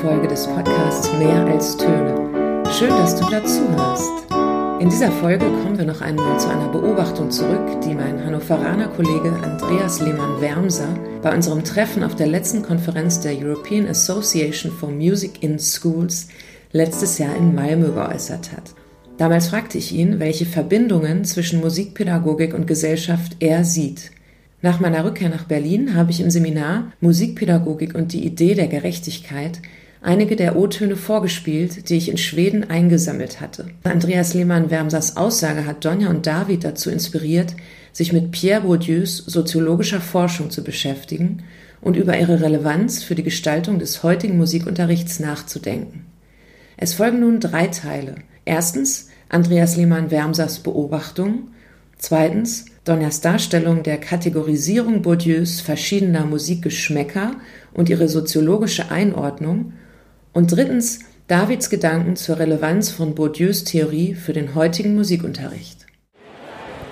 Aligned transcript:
Folge 0.00 0.28
des 0.28 0.46
Podcasts 0.46 1.12
Mehr 1.18 1.44
als 1.44 1.76
Töne. 1.76 2.14
Schön, 2.72 2.88
dass 2.88 3.20
du 3.20 3.28
dazu 3.28 3.68
hörst. 3.76 4.80
In 4.80 4.88
dieser 4.88 5.12
Folge 5.12 5.44
kommen 5.44 5.76
wir 5.76 5.84
noch 5.84 6.00
einmal 6.00 6.40
zu 6.40 6.48
einer 6.48 6.68
Beobachtung 6.68 7.30
zurück, 7.30 7.82
die 7.84 7.92
mein 7.92 8.24
Hannoveraner 8.24 8.88
Kollege 8.88 9.30
Andreas 9.42 10.00
Lehmann-Wermser 10.00 10.88
bei 11.20 11.34
unserem 11.34 11.64
Treffen 11.64 12.02
auf 12.02 12.14
der 12.14 12.28
letzten 12.28 12.62
Konferenz 12.62 13.20
der 13.20 13.36
European 13.36 13.86
Association 13.88 14.72
for 14.72 14.90
Music 14.90 15.42
in 15.42 15.58
Schools 15.58 16.28
letztes 16.72 17.18
Jahr 17.18 17.36
in 17.36 17.54
Malmö 17.54 17.92
geäußert 17.92 18.52
hat. 18.52 18.74
Damals 19.18 19.48
fragte 19.48 19.76
ich 19.76 19.92
ihn, 19.92 20.18
welche 20.18 20.46
Verbindungen 20.46 21.26
zwischen 21.26 21.60
Musikpädagogik 21.60 22.54
und 22.54 22.66
Gesellschaft 22.66 23.36
er 23.40 23.64
sieht. 23.64 24.12
Nach 24.62 24.80
meiner 24.80 25.04
Rückkehr 25.04 25.28
nach 25.28 25.44
Berlin 25.44 25.94
habe 25.94 26.10
ich 26.10 26.22
im 26.22 26.30
Seminar 26.30 26.92
Musikpädagogik 27.02 27.94
und 27.94 28.14
die 28.14 28.24
Idee 28.24 28.54
der 28.54 28.68
Gerechtigkeit 28.68 29.60
einige 30.02 30.36
der 30.36 30.56
O-Töne 30.56 30.96
vorgespielt, 30.96 31.88
die 31.88 31.96
ich 31.96 32.08
in 32.08 32.16
Schweden 32.16 32.68
eingesammelt 32.70 33.40
hatte. 33.40 33.66
Andreas 33.84 34.34
Lehmann-Wermsers 34.34 35.16
Aussage 35.16 35.66
hat 35.66 35.84
Donja 35.84 36.08
und 36.08 36.26
David 36.26 36.64
dazu 36.64 36.90
inspiriert, 36.90 37.54
sich 37.92 38.12
mit 38.12 38.30
Pierre 38.30 38.62
Bourdieus 38.62 39.18
soziologischer 39.18 40.00
Forschung 40.00 40.50
zu 40.50 40.64
beschäftigen 40.64 41.42
und 41.80 41.96
über 41.96 42.18
ihre 42.18 42.40
Relevanz 42.40 43.02
für 43.02 43.14
die 43.14 43.22
Gestaltung 43.22 43.78
des 43.78 44.02
heutigen 44.02 44.36
Musikunterrichts 44.36 45.20
nachzudenken. 45.20 46.06
Es 46.76 46.94
folgen 46.94 47.20
nun 47.20 47.40
drei 47.40 47.66
Teile. 47.66 48.16
Erstens 48.44 49.08
Andreas 49.28 49.76
Lehmann-Wermsers 49.76 50.60
Beobachtung, 50.60 51.48
zweitens 51.98 52.64
Donjas 52.84 53.20
Darstellung 53.20 53.82
der 53.82 53.98
Kategorisierung 53.98 55.02
Bourdieus 55.02 55.60
verschiedener 55.60 56.24
Musikgeschmäcker 56.24 57.32
und 57.74 57.90
ihre 57.90 58.08
soziologische 58.08 58.90
Einordnung 58.90 59.74
und 60.32 60.52
drittens 60.52 61.00
Davids 61.26 61.70
Gedanken 61.70 62.16
zur 62.16 62.38
Relevanz 62.38 62.90
von 62.90 63.14
Bourdieus 63.14 63.64
Theorie 63.64 64.14
für 64.14 64.32
den 64.32 64.54
heutigen 64.54 64.94
Musikunterricht. 64.94 65.86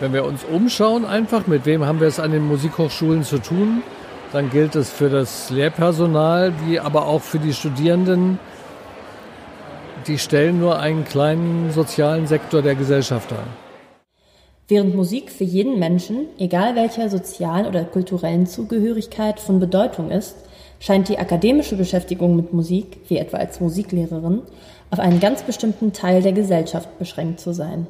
Wenn 0.01 0.13
wir 0.13 0.25
uns 0.25 0.45
umschauen, 0.45 1.05
einfach 1.05 1.49
mit 1.49 1.67
wem 1.67 1.85
haben 1.85 2.01
wir 2.01 2.07
es 2.07 2.21
an 2.21 2.31
den 2.31 2.47
Musikhochschulen 2.47 3.25
zu 3.25 3.39
tun, 3.39 3.83
dann 4.33 4.51
gilt 4.51 4.77
es 4.77 4.91
für 4.91 5.09
das 5.09 5.51
Lehrpersonal, 5.51 6.53
wie 6.67 6.79
aber 6.79 7.07
auch 7.07 7.23
für 7.23 7.39
die 7.39 7.53
Studierenden. 7.53 8.39
Die 10.07 10.19
stellen 10.19 10.61
nur 10.61 10.79
einen 10.79 11.05
kleinen 11.05 11.73
sozialen 11.73 12.27
Sektor 12.27 12.63
der 12.63 12.75
Gesellschaft 12.75 13.31
dar. 13.33 13.47
Während 14.69 14.95
Musik 14.95 15.33
für 15.33 15.45
jeden 15.45 15.79
Menschen, 15.79 16.27
egal 16.39 16.77
welcher 16.77 17.09
sozialen 17.09 17.67
oder 17.67 17.85
kulturellen 17.85 18.47
Zugehörigkeit, 18.47 19.41
von 19.41 19.59
Bedeutung 19.61 20.11
ist, 20.11 20.37
scheint 20.81 21.09
die 21.09 21.19
akademische 21.19 21.77
Beschäftigung 21.77 22.37
mit 22.37 22.53
Musik, 22.53 22.99
wie 23.09 23.19
etwa 23.19 23.39
als 23.39 23.61
Musiklehrerin, 23.61 24.43
auf 24.91 24.99
einen 24.99 25.21
ganz 25.21 25.43
bestimmten 25.43 25.93
Teil 25.93 26.23
der 26.23 26.33
Gesellschaft 26.33 26.99
beschränkt 26.99 27.41
zu 27.41 27.53
sein. 27.53 27.87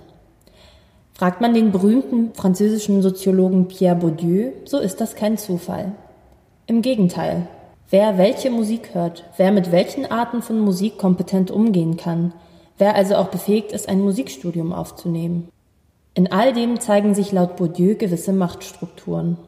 Fragt 1.12 1.40
man 1.40 1.52
den 1.52 1.72
berühmten 1.72 2.32
französischen 2.34 3.02
Soziologen 3.02 3.66
Pierre 3.66 3.96
Bourdieu, 3.96 4.52
so 4.64 4.78
ist 4.78 5.00
das 5.00 5.16
kein 5.16 5.36
Zufall. 5.36 5.92
Im 6.66 6.82
Gegenteil. 6.82 7.48
Wer 7.90 8.18
welche 8.18 8.50
Musik 8.50 8.94
hört, 8.94 9.24
wer 9.36 9.50
mit 9.50 9.72
welchen 9.72 10.06
Arten 10.10 10.42
von 10.42 10.60
Musik 10.60 10.98
kompetent 10.98 11.50
umgehen 11.50 11.96
kann, 11.96 12.34
wer 12.76 12.94
also 12.94 13.16
auch 13.16 13.28
befähigt 13.28 13.72
ist, 13.72 13.88
ein 13.88 14.00
Musikstudium 14.00 14.72
aufzunehmen, 14.72 15.48
in 16.14 16.30
all 16.30 16.52
dem 16.52 16.80
zeigen 16.80 17.14
sich 17.14 17.32
laut 17.32 17.56
Bourdieu 17.56 17.94
gewisse 17.94 18.32
Machtstrukturen. 18.32 19.38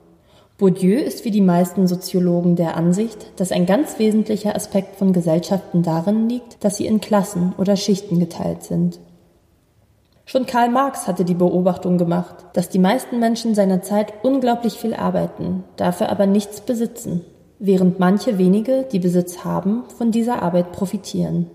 Bourdieu 0.61 0.99
ist 0.99 1.25
wie 1.25 1.31
die 1.31 1.41
meisten 1.41 1.87
Soziologen 1.87 2.55
der 2.55 2.77
Ansicht, 2.77 3.33
dass 3.37 3.51
ein 3.51 3.65
ganz 3.65 3.99
wesentlicher 3.99 4.55
Aspekt 4.55 4.97
von 4.97 5.15
Gesellschaften 5.15 5.83
darin 5.83 6.29
liegt, 6.29 6.63
dass 6.63 6.77
sie 6.77 6.85
in 6.85 7.01
Klassen 7.01 7.55
oder 7.57 7.77
Schichten 7.77 8.21
geteilt 8.21 8.63
sind. 8.63 9.01
Schon 10.27 10.45
Karl 10.45 10.69
Marx 10.69 11.09
hatte 11.09 11.25
die 11.25 11.33
Beobachtung 11.33 11.97
gemacht, 11.97 12.45
dass 12.53 12.69
die 12.69 12.79
meisten 12.79 13.19
Menschen 13.19 13.55
seiner 13.55 13.81
Zeit 13.81 14.13
unglaublich 14.23 14.75
viel 14.75 14.93
arbeiten, 14.93 15.65
dafür 15.77 16.11
aber 16.11 16.27
nichts 16.27 16.61
besitzen, 16.61 17.25
während 17.59 17.99
manche 17.99 18.37
wenige, 18.37 18.83
die 18.93 18.99
Besitz 18.99 19.43
haben, 19.43 19.85
von 19.97 20.11
dieser 20.11 20.43
Arbeit 20.43 20.73
profitieren. 20.73 21.47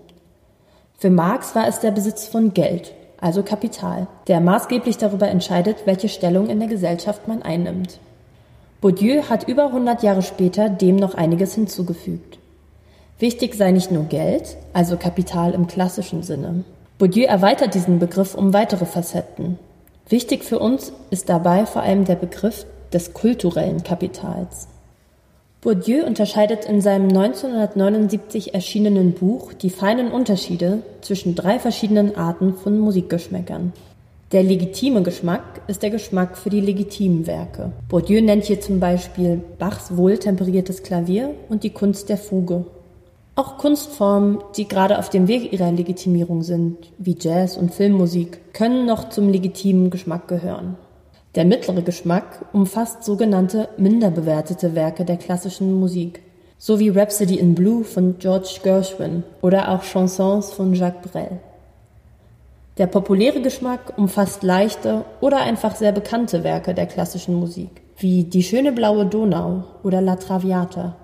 Für 0.98 1.10
Marx 1.10 1.54
war 1.54 1.68
es 1.68 1.78
der 1.78 1.92
Besitz 1.92 2.26
von 2.26 2.54
Geld, 2.54 2.92
also 3.20 3.44
Kapital, 3.44 4.08
der 4.26 4.40
maßgeblich 4.40 4.98
darüber 4.98 5.28
entscheidet, 5.28 5.82
welche 5.84 6.08
Stellung 6.08 6.48
in 6.48 6.58
der 6.58 6.68
Gesellschaft 6.68 7.28
man 7.28 7.42
einnimmt. 7.42 8.00
Bourdieu 8.80 9.22
hat 9.22 9.48
über 9.48 9.66
100 9.66 10.02
Jahre 10.02 10.22
später 10.22 10.68
dem 10.68 10.96
noch 10.96 11.14
einiges 11.14 11.54
hinzugefügt. 11.54 12.38
Wichtig 13.18 13.54
sei 13.54 13.70
nicht 13.70 13.90
nur 13.90 14.04
Geld, 14.04 14.56
also 14.74 14.98
Kapital 14.98 15.54
im 15.54 15.66
klassischen 15.66 16.22
Sinne. 16.22 16.64
Bourdieu 16.98 17.24
erweitert 17.24 17.74
diesen 17.74 17.98
Begriff 17.98 18.34
um 18.34 18.52
weitere 18.52 18.84
Facetten. 18.84 19.58
Wichtig 20.08 20.44
für 20.44 20.58
uns 20.58 20.92
ist 21.10 21.28
dabei 21.28 21.64
vor 21.64 21.82
allem 21.82 22.04
der 22.04 22.16
Begriff 22.16 22.66
des 22.92 23.14
kulturellen 23.14 23.82
Kapitals. 23.82 24.68
Bourdieu 25.62 26.04
unterscheidet 26.04 26.66
in 26.66 26.80
seinem 26.80 27.08
1979 27.08 28.54
erschienenen 28.54 29.14
Buch 29.14 29.52
die 29.54 29.70
feinen 29.70 30.12
Unterschiede 30.12 30.82
zwischen 31.00 31.34
drei 31.34 31.58
verschiedenen 31.58 32.14
Arten 32.14 32.54
von 32.54 32.78
Musikgeschmäckern. 32.78 33.72
Der 34.32 34.42
legitime 34.42 35.02
Geschmack 35.02 35.62
ist 35.68 35.84
der 35.84 35.90
Geschmack 35.90 36.36
für 36.36 36.50
die 36.50 36.60
legitimen 36.60 37.28
Werke. 37.28 37.70
Bourdieu 37.88 38.20
nennt 38.20 38.42
hier 38.42 38.60
zum 38.60 38.80
Beispiel 38.80 39.40
Bachs 39.60 39.96
wohltemperiertes 39.96 40.82
Klavier 40.82 41.32
und 41.48 41.62
die 41.62 41.70
Kunst 41.70 42.08
der 42.08 42.16
Fuge. 42.16 42.64
Auch 43.36 43.56
Kunstformen, 43.56 44.38
die 44.56 44.66
gerade 44.66 44.98
auf 44.98 45.10
dem 45.10 45.28
Weg 45.28 45.52
ihrer 45.52 45.70
Legitimierung 45.70 46.42
sind, 46.42 46.76
wie 46.98 47.16
Jazz 47.16 47.56
und 47.56 47.72
Filmmusik, 47.72 48.52
können 48.52 48.84
noch 48.84 49.10
zum 49.10 49.28
legitimen 49.28 49.90
Geschmack 49.90 50.26
gehören. 50.26 50.76
Der 51.36 51.44
mittlere 51.44 51.82
Geschmack 51.82 52.46
umfasst 52.52 53.04
sogenannte 53.04 53.68
minder 53.76 54.10
bewertete 54.10 54.74
Werke 54.74 55.04
der 55.04 55.18
klassischen 55.18 55.72
Musik, 55.78 56.20
so 56.58 56.80
wie 56.80 56.88
Rhapsody 56.88 57.38
in 57.38 57.54
Blue 57.54 57.84
von 57.84 58.16
George 58.18 58.58
Gershwin 58.64 59.22
oder 59.40 59.70
auch 59.70 59.84
Chansons 59.84 60.52
von 60.52 60.74
Jacques 60.74 61.12
Brel. 61.12 61.38
Der 62.78 62.86
populäre 62.86 63.40
Geschmack 63.40 63.94
umfasst 63.96 64.42
leichte 64.42 65.06
oder 65.22 65.38
einfach 65.38 65.76
sehr 65.76 65.92
bekannte 65.92 66.44
Werke 66.44 66.74
der 66.74 66.84
klassischen 66.84 67.34
Musik, 67.34 67.70
wie 67.96 68.24
Die 68.24 68.42
schöne 68.42 68.70
blaue 68.70 69.06
Donau 69.06 69.64
oder 69.82 70.02
La 70.02 70.16
Traviata, 70.16 70.94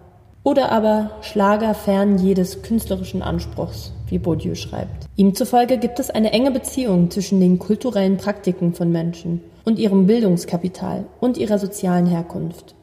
oder 0.43 0.71
aber 0.71 1.13
Schlager 1.23 1.73
fern 1.73 2.19
jedes 2.19 2.61
künstlerischen 2.61 3.23
Anspruchs, 3.23 3.91
wie 4.09 4.19
Bourdieu 4.19 4.55
schreibt. 4.55 5.07
Ihm 5.17 5.35
zufolge 5.35 5.79
gibt 5.79 5.99
es 5.99 6.11
eine 6.11 6.33
enge 6.33 6.51
Beziehung 6.51 7.11
zwischen 7.11 7.41
den 7.41 7.59
kulturellen 7.59 8.19
Praktiken 8.19 8.75
von 8.75 8.93
Menschen 8.93 9.41
und 9.65 9.79
ihrem 9.79 10.07
Bildungskapital 10.07 11.07
und 11.21 11.39
ihrer 11.39 11.59
sozialen 11.59 12.05
Herkunft. 12.05 12.75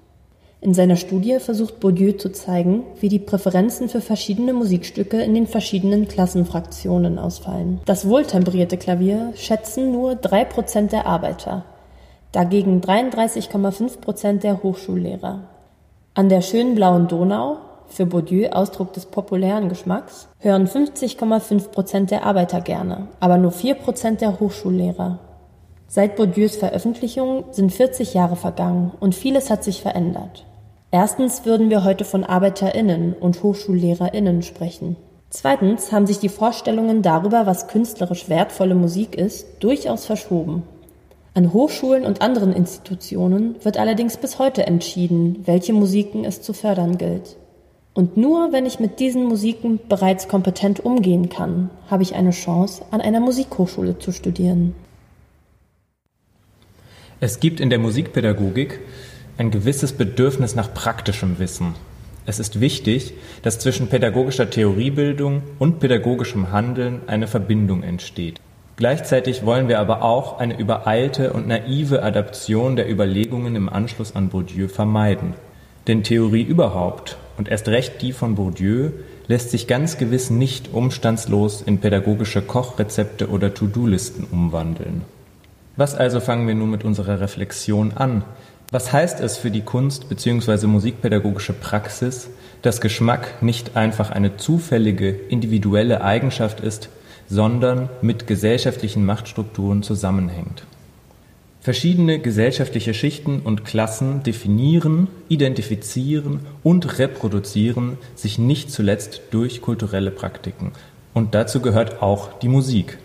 In 0.61 0.73
seiner 0.73 0.97
Studie 0.97 1.39
versucht 1.39 1.79
Bourdieu 1.79 2.11
zu 2.11 2.33
zeigen, 2.33 2.83
wie 2.99 3.07
die 3.07 3.19
Präferenzen 3.19 3.87
für 3.87 4.01
verschiedene 4.01 4.51
Musikstücke 4.51 5.21
in 5.21 5.33
den 5.33 5.47
verschiedenen 5.47 6.09
Klassenfraktionen 6.09 7.17
ausfallen. 7.17 7.79
Das 7.85 8.09
wohltemperierte 8.09 8.75
Klavier 8.75 9.31
schätzen 9.35 9.93
nur 9.93 10.15
drei 10.15 10.43
Prozent 10.43 10.91
der 10.91 11.05
Arbeiter, 11.05 11.63
dagegen 12.33 12.81
33,5 12.81 14.01
Prozent 14.01 14.43
der 14.43 14.61
Hochschullehrer. 14.61 15.43
An 16.13 16.27
der 16.27 16.41
schönen 16.41 16.75
blauen 16.75 17.07
Donau, 17.07 17.59
für 17.87 18.05
Bourdieu 18.05 18.49
Ausdruck 18.49 18.91
des 18.91 19.05
populären 19.05 19.69
Geschmacks, 19.69 20.27
hören 20.39 20.67
50,5 20.67 21.69
Prozent 21.69 22.11
der 22.11 22.25
Arbeiter 22.25 22.59
gerne, 22.59 23.07
aber 23.21 23.37
nur 23.37 23.53
4 23.53 23.75
Prozent 23.75 24.19
der 24.19 24.41
Hochschullehrer. 24.41 25.19
Seit 25.87 26.17
Bourdieus 26.17 26.57
Veröffentlichung 26.57 27.45
sind 27.49 27.73
40 27.73 28.13
Jahre 28.13 28.35
vergangen 28.35 28.91
und 28.99 29.15
vieles 29.15 29.49
hat 29.49 29.63
sich 29.63 29.81
verändert. 29.81 30.45
Erstens 30.91 31.45
würden 31.45 31.69
wir 31.69 31.83
heute 31.83 32.03
von 32.03 32.23
ArbeiterInnen 32.23 33.13
und 33.13 33.43
HochschullehrerInnen 33.43 34.41
sprechen. 34.41 34.95
Zweitens 35.29 35.91
haben 35.91 36.07
sich 36.07 36.17
die 36.17 36.29
Vorstellungen 36.29 37.03
darüber, 37.03 37.45
was 37.45 37.67
künstlerisch 37.67 38.27
wertvolle 38.27 38.73
Musik 38.73 39.15
ist, 39.15 39.45
durchaus 39.59 40.07
verschoben. 40.07 40.63
An 41.35 41.53
Hochschulen 41.53 42.05
und 42.05 42.23
anderen 42.23 42.51
Institutionen 42.51 43.55
wird 43.63 43.77
allerdings 43.77 44.17
bis 44.17 44.39
heute 44.39 44.65
entschieden, 44.65 45.43
welche 45.45 45.73
Musiken 45.73 46.25
es 46.25 46.41
zu 46.41 46.53
fördern 46.53 46.97
gilt. 46.97 47.37
Und 47.93 48.17
nur 48.17 48.51
wenn 48.51 48.65
ich 48.65 48.79
mit 48.79 48.99
diesen 48.99 49.25
Musiken 49.25 49.79
bereits 49.87 50.27
kompetent 50.27 50.79
umgehen 50.79 51.29
kann, 51.29 51.69
habe 51.87 52.01
ich 52.01 52.15
eine 52.15 52.31
Chance, 52.31 52.81
an 52.89 53.01
einer 53.01 53.19
Musikhochschule 53.19 53.99
zu 53.99 54.11
studieren. 54.11 54.73
Es 57.19 57.39
gibt 57.39 57.59
in 57.59 57.69
der 57.69 57.79
Musikpädagogik 57.79 58.79
ein 59.39 59.51
gewisses 59.51 59.93
Bedürfnis 59.93 60.55
nach 60.55 60.73
praktischem 60.73 61.39
Wissen. 61.39 61.75
Es 62.25 62.39
ist 62.39 62.59
wichtig, 62.59 63.13
dass 63.41 63.57
zwischen 63.57 63.87
pädagogischer 63.87 64.49
Theoriebildung 64.49 65.41
und 65.57 65.79
pädagogischem 65.79 66.51
Handeln 66.51 67.01
eine 67.07 67.25
Verbindung 67.25 67.81
entsteht. 67.81 68.39
Gleichzeitig 68.75 69.45
wollen 69.45 69.69
wir 69.69 69.79
aber 69.79 70.03
auch 70.03 70.39
eine 70.39 70.59
übereilte 70.59 71.31
und 71.33 71.47
naive 71.47 72.03
Adaption 72.03 72.75
der 72.75 72.89
Überlegungen 72.89 73.55
im 73.55 73.69
Anschluss 73.69 74.15
an 74.15 74.27
Bourdieu 74.27 74.67
vermeiden. 74.67 75.33
Denn 75.87 76.03
Theorie 76.03 76.43
überhaupt 76.43 77.17
und 77.37 77.47
erst 77.47 77.69
recht 77.69 78.01
die 78.01 78.11
von 78.11 78.35
Bourdieu 78.35 78.89
lässt 79.27 79.51
sich 79.51 79.67
ganz 79.67 79.97
gewiss 79.97 80.29
nicht 80.29 80.73
umstandslos 80.73 81.61
in 81.61 81.79
pädagogische 81.79 82.41
Kochrezepte 82.41 83.29
oder 83.29 83.53
To-Do-Listen 83.53 84.25
umwandeln. 84.29 85.03
Was 85.77 85.95
also 85.95 86.19
fangen 86.19 86.45
wir 86.45 86.55
nun 86.55 86.71
mit 86.71 86.83
unserer 86.83 87.21
Reflexion 87.21 87.93
an? 87.95 88.23
Was 88.71 88.93
heißt 88.93 89.19
es 89.19 89.37
für 89.37 89.49
die 89.49 89.63
Kunst 89.63 90.09
bzw. 90.09 90.67
musikpädagogische 90.67 91.53
Praxis, 91.53 92.29
dass 92.61 92.81
Geschmack 92.81 93.41
nicht 93.41 93.75
einfach 93.75 94.11
eine 94.11 94.37
zufällige, 94.37 95.09
individuelle 95.09 96.01
Eigenschaft 96.03 96.59
ist, 96.59 96.89
sondern 97.27 97.89
mit 98.03 98.27
gesellschaftlichen 98.27 99.05
Machtstrukturen 99.05 99.81
zusammenhängt? 99.81 100.65
Verschiedene 101.61 102.19
gesellschaftliche 102.19 102.93
Schichten 102.93 103.39
und 103.39 103.65
Klassen 103.65 104.21
definieren, 104.21 105.07
identifizieren 105.29 106.41
und 106.61 106.99
reproduzieren 106.99 107.97
sich 108.13 108.37
nicht 108.37 108.71
zuletzt 108.71 109.21
durch 109.31 109.61
kulturelle 109.61 110.11
Praktiken. 110.11 110.73
Und 111.15 111.33
dazu 111.33 111.59
gehört 111.59 112.03
auch 112.03 112.37
die 112.39 112.47
Musik. 112.47 112.99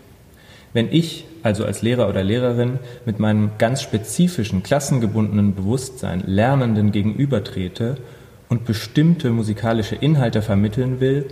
Wenn 0.75 0.93
ich 0.93 1.25
also 1.45 1.65
als 1.65 1.83
Lehrer 1.83 2.09
oder 2.09 2.25
Lehrerin 2.25 2.79
mit 3.07 3.21
meinem 3.21 3.53
ganz 3.59 3.81
spezifischen 3.81 4.63
klassengebundenen 4.63 5.55
Bewusstsein 5.55 6.23
Lernenden 6.27 6.91
gegenübertrete 6.91 7.97
und 8.49 8.65
bestimmte 8.65 9.31
musikalische 9.31 9.95
Inhalte 9.95 10.43
vermitteln 10.43 11.01
will, 11.01 11.27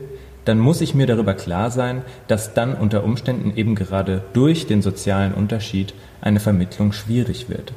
dann 0.44 0.58
muss 0.58 0.80
ich 0.80 0.94
mir 0.94 1.06
darüber 1.06 1.34
klar 1.34 1.70
sein, 1.70 2.02
dass 2.28 2.54
dann 2.54 2.74
unter 2.74 3.04
Umständen 3.04 3.52
eben 3.56 3.74
gerade 3.74 4.22
durch 4.32 4.66
den 4.66 4.80
sozialen 4.80 5.32
Unterschied 5.34 5.92
eine 6.20 6.40
Vermittlung 6.40 6.92
schwierig 6.92 7.48
wird. 7.48 7.72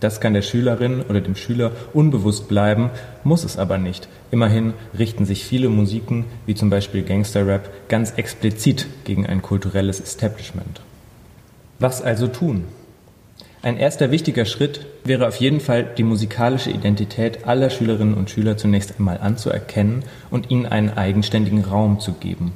Das 0.00 0.20
kann 0.20 0.34
der 0.34 0.42
Schülerin 0.42 1.02
oder 1.02 1.20
dem 1.20 1.34
Schüler 1.34 1.72
unbewusst 1.92 2.48
bleiben, 2.48 2.90
muss 3.24 3.44
es 3.44 3.58
aber 3.58 3.78
nicht. 3.78 4.08
Immerhin 4.30 4.74
richten 4.96 5.24
sich 5.24 5.44
viele 5.44 5.68
Musiken, 5.68 6.26
wie 6.46 6.54
zum 6.54 6.70
Beispiel 6.70 7.02
Gangsterrap, 7.02 7.68
ganz 7.88 8.12
explizit 8.12 8.86
gegen 9.04 9.26
ein 9.26 9.42
kulturelles 9.42 10.00
Establishment. 10.00 10.80
Was 11.80 12.00
also 12.02 12.28
tun? 12.28 12.64
Ein 13.60 13.76
erster 13.76 14.12
wichtiger 14.12 14.44
Schritt 14.44 14.86
wäre 15.04 15.26
auf 15.26 15.36
jeden 15.36 15.58
Fall, 15.58 15.84
die 15.96 16.04
musikalische 16.04 16.70
Identität 16.70 17.46
aller 17.46 17.70
Schülerinnen 17.70 18.14
und 18.14 18.30
Schüler 18.30 18.56
zunächst 18.56 18.98
einmal 18.98 19.18
anzuerkennen 19.18 20.04
und 20.30 20.50
ihnen 20.50 20.66
einen 20.66 20.90
eigenständigen 20.90 21.64
Raum 21.64 21.98
zu 21.98 22.12
geben. 22.12 22.52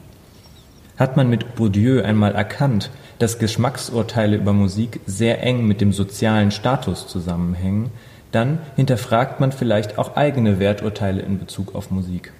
Hat 1.02 1.16
man 1.16 1.28
mit 1.28 1.56
Bourdieu 1.56 2.00
einmal 2.00 2.36
erkannt, 2.36 2.88
dass 3.18 3.40
Geschmacksurteile 3.40 4.36
über 4.36 4.52
Musik 4.52 5.00
sehr 5.04 5.42
eng 5.42 5.66
mit 5.66 5.80
dem 5.80 5.92
sozialen 5.92 6.52
Status 6.52 7.08
zusammenhängen, 7.08 7.90
dann 8.30 8.60
hinterfragt 8.76 9.40
man 9.40 9.50
vielleicht 9.50 9.98
auch 9.98 10.14
eigene 10.14 10.60
Werturteile 10.60 11.20
in 11.22 11.40
Bezug 11.40 11.74
auf 11.74 11.90
Musik. 11.90 12.32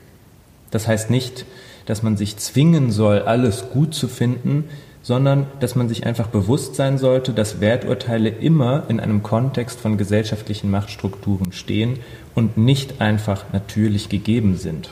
Das 0.71 0.87
heißt 0.87 1.11
nicht, 1.11 1.45
dass 1.87 2.05
man 2.05 2.17
sich 2.17 2.37
zwingen 2.37 2.93
soll, 2.93 3.23
alles 3.23 3.65
gut 3.73 3.95
zu 3.95 4.07
finden, 4.07 4.67
sondern 5.03 5.49
dass 5.59 5.75
man 5.75 5.89
sich 5.89 6.07
einfach 6.07 6.29
bewusst 6.29 6.77
sein 6.77 6.99
sollte, 6.99 7.33
dass 7.33 7.61
Werturteile 7.61 8.29
immer 8.29 8.85
in 8.87 9.01
einem 9.01 9.25
Kontext 9.25 9.81
von 9.81 9.99
gesellschaftlichen 9.99 10.71
Machtstrukturen 10.71 11.51
stehen 11.51 11.99
und 12.37 12.59
nicht 12.59 13.01
einfach 13.01 13.47
natürlich 13.53 14.09
gegeben 14.09 14.57
sind. 14.57 14.91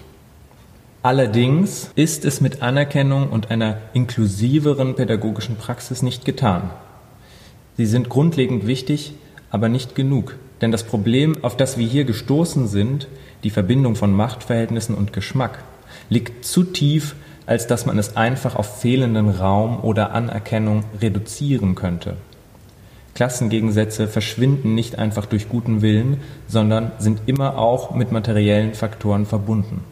Allerdings 1.02 1.90
ist 1.94 2.24
es 2.24 2.40
mit 2.40 2.62
Anerkennung 2.62 3.30
und 3.30 3.50
einer 3.50 3.78
inklusiveren 3.94 4.94
pädagogischen 4.94 5.56
Praxis 5.56 6.02
nicht 6.02 6.24
getan. 6.24 6.70
Sie 7.76 7.86
sind 7.86 8.08
grundlegend 8.08 8.66
wichtig, 8.66 9.14
aber 9.50 9.68
nicht 9.68 9.94
genug. 9.94 10.36
Denn 10.60 10.72
das 10.72 10.84
Problem, 10.84 11.42
auf 11.42 11.56
das 11.56 11.78
wir 11.78 11.86
hier 11.86 12.04
gestoßen 12.04 12.68
sind, 12.68 13.08
die 13.44 13.50
Verbindung 13.50 13.96
von 13.96 14.12
Machtverhältnissen 14.12 14.94
und 14.94 15.12
Geschmack, 15.14 15.64
liegt 16.10 16.44
zu 16.44 16.64
tief 16.64 17.14
als 17.50 17.66
dass 17.66 17.84
man 17.84 17.98
es 17.98 18.16
einfach 18.16 18.54
auf 18.54 18.78
fehlenden 18.80 19.28
Raum 19.28 19.82
oder 19.82 20.12
Anerkennung 20.12 20.84
reduzieren 21.02 21.74
könnte. 21.74 22.16
Klassengegensätze 23.16 24.06
verschwinden 24.06 24.76
nicht 24.76 25.00
einfach 25.00 25.26
durch 25.26 25.48
guten 25.48 25.82
Willen, 25.82 26.20
sondern 26.46 26.92
sind 27.00 27.22
immer 27.26 27.58
auch 27.58 27.92
mit 27.92 28.12
materiellen 28.12 28.74
Faktoren 28.74 29.26
verbunden. 29.26 29.82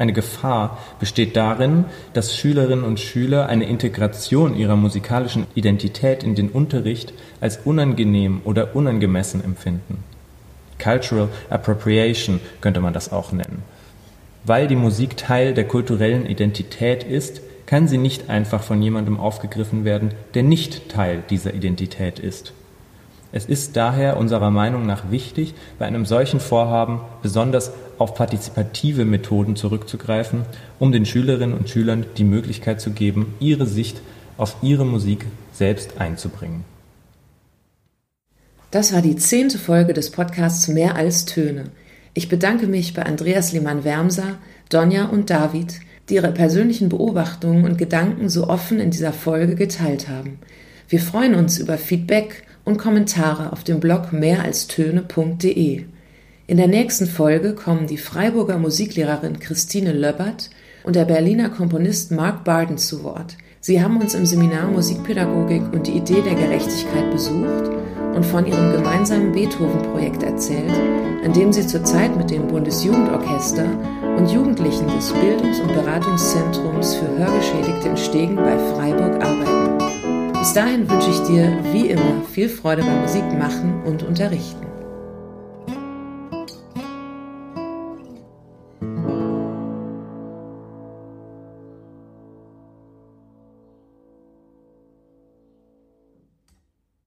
Eine 0.00 0.14
Gefahr 0.14 0.78
besteht 0.98 1.36
darin, 1.36 1.84
dass 2.14 2.34
Schülerinnen 2.34 2.86
und 2.86 2.98
Schüler 2.98 3.50
eine 3.50 3.66
Integration 3.66 4.56
ihrer 4.56 4.74
musikalischen 4.74 5.46
Identität 5.54 6.22
in 6.22 6.34
den 6.34 6.48
Unterricht 6.48 7.12
als 7.42 7.58
unangenehm 7.66 8.40
oder 8.44 8.74
unangemessen 8.74 9.44
empfinden. 9.44 10.02
Cultural 10.82 11.28
Appropriation 11.50 12.40
könnte 12.62 12.80
man 12.80 12.94
das 12.94 13.12
auch 13.12 13.32
nennen. 13.32 13.62
Weil 14.44 14.68
die 14.68 14.76
Musik 14.76 15.18
Teil 15.18 15.52
der 15.52 15.68
kulturellen 15.68 16.24
Identität 16.24 17.04
ist, 17.04 17.42
kann 17.66 17.86
sie 17.86 17.98
nicht 17.98 18.30
einfach 18.30 18.62
von 18.62 18.80
jemandem 18.80 19.20
aufgegriffen 19.20 19.84
werden, 19.84 20.14
der 20.32 20.44
nicht 20.44 20.88
Teil 20.88 21.22
dieser 21.28 21.52
Identität 21.52 22.18
ist. 22.18 22.54
Es 23.32 23.44
ist 23.44 23.76
daher 23.76 24.16
unserer 24.16 24.50
Meinung 24.50 24.86
nach 24.86 25.10
wichtig, 25.10 25.54
bei 25.78 25.84
einem 25.84 26.06
solchen 26.06 26.40
Vorhaben 26.40 27.02
besonders 27.22 27.70
auf 28.00 28.14
partizipative 28.14 29.04
Methoden 29.04 29.56
zurückzugreifen, 29.56 30.42
um 30.78 30.90
den 30.90 31.04
Schülerinnen 31.04 31.56
und 31.56 31.68
Schülern 31.68 32.06
die 32.16 32.24
Möglichkeit 32.24 32.80
zu 32.80 32.90
geben, 32.90 33.34
ihre 33.40 33.66
Sicht 33.66 34.00
auf 34.38 34.56
ihre 34.62 34.86
Musik 34.86 35.26
selbst 35.52 36.00
einzubringen. 36.00 36.64
Das 38.70 38.94
war 38.94 39.02
die 39.02 39.16
zehnte 39.16 39.58
Folge 39.58 39.92
des 39.92 40.10
Podcasts 40.10 40.68
Mehr 40.68 40.96
als 40.96 41.26
Töne. 41.26 41.64
Ich 42.14 42.28
bedanke 42.28 42.66
mich 42.66 42.94
bei 42.94 43.02
Andreas 43.02 43.52
Lehmann-Wermser, 43.52 44.38
Donja 44.70 45.06
und 45.06 45.28
David, 45.28 45.80
die 46.08 46.14
ihre 46.14 46.32
persönlichen 46.32 46.88
Beobachtungen 46.88 47.64
und 47.64 47.76
Gedanken 47.76 48.30
so 48.30 48.48
offen 48.48 48.80
in 48.80 48.90
dieser 48.90 49.12
Folge 49.12 49.56
geteilt 49.56 50.08
haben. 50.08 50.38
Wir 50.88 51.00
freuen 51.00 51.34
uns 51.34 51.58
über 51.58 51.76
Feedback 51.76 52.44
und 52.64 52.78
Kommentare 52.78 53.52
auf 53.52 53.62
dem 53.62 53.78
Blog 53.78 54.12
mehralstöne.de. 54.12 55.84
In 56.50 56.56
der 56.56 56.66
nächsten 56.66 57.06
Folge 57.06 57.54
kommen 57.54 57.86
die 57.86 57.96
Freiburger 57.96 58.58
Musiklehrerin 58.58 59.38
Christine 59.38 59.92
Löbbert 59.92 60.50
und 60.82 60.96
der 60.96 61.04
Berliner 61.04 61.48
Komponist 61.48 62.10
Mark 62.10 62.42
Barden 62.42 62.76
zu 62.76 63.04
Wort. 63.04 63.36
Sie 63.60 63.80
haben 63.80 64.00
uns 64.00 64.14
im 64.14 64.26
Seminar 64.26 64.66
Musikpädagogik 64.66 65.62
und 65.72 65.86
die 65.86 65.92
Idee 65.92 66.22
der 66.22 66.34
Gerechtigkeit 66.34 67.08
besucht 67.12 67.70
und 68.16 68.26
von 68.26 68.46
ihrem 68.46 68.72
gemeinsamen 68.72 69.30
Beethoven-Projekt 69.30 70.24
erzählt, 70.24 70.74
an 71.24 71.32
dem 71.32 71.52
sie 71.52 71.64
zurzeit 71.64 72.16
mit 72.16 72.30
dem 72.32 72.48
Bundesjugendorchester 72.48 73.66
und 74.16 74.32
Jugendlichen 74.32 74.88
des 74.88 75.12
Bildungs- 75.12 75.60
und 75.60 75.72
Beratungszentrums 75.72 76.96
für 76.96 77.16
Hörgeschädigte 77.16 77.90
in 77.90 77.96
Stegen 77.96 78.34
bei 78.34 78.58
Freiburg 78.74 79.22
arbeiten. 79.22 80.32
Bis 80.32 80.52
dahin 80.52 80.90
wünsche 80.90 81.10
ich 81.10 81.20
dir, 81.28 81.56
wie 81.70 81.90
immer, 81.90 82.24
viel 82.32 82.48
Freude 82.48 82.82
beim 82.82 83.02
Musikmachen 83.02 83.84
und 83.84 84.02
Unterrichten. 84.02 84.69